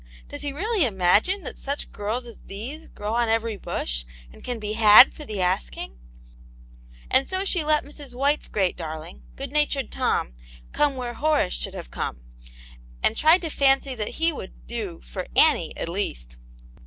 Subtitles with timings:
[0.29, 4.57] "Does he really imagine that such girls as these grow on every bush, and can
[4.57, 5.99] be had for the asking?"
[7.11, 8.11] And so she let Mrs.
[8.15, 10.33] White's great darling, good natured Tom
[10.71, 13.33] come where Horace should have come^ ^xvd Vxlsd to Aunt yane^s Hero.
[13.33, 16.37] 69 fancy that hewould" do" for Annie, at least.